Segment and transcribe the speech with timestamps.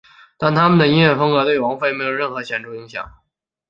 [0.39, 3.07] 但他们的音乐风格对王菲没有任何显着影响。